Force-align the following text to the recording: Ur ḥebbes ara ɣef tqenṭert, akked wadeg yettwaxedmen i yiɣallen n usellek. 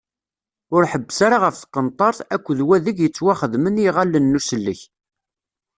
Ur 0.75 0.83
ḥebbes 0.91 1.17
ara 1.25 1.37
ɣef 1.43 1.55
tqenṭert, 1.57 2.19
akked 2.35 2.59
wadeg 2.67 2.97
yettwaxedmen 3.01 3.79
i 3.81 3.83
yiɣallen 3.85 4.25
n 4.37 4.37
usellek. 4.39 4.81